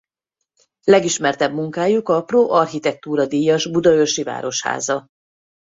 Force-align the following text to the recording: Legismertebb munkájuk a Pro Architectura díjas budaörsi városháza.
Legismertebb 0.83 1.53
munkájuk 1.53 2.09
a 2.09 2.23
Pro 2.23 2.49
Architectura 2.51 3.25
díjas 3.25 3.71
budaörsi 3.71 4.23
városháza. 4.23 5.07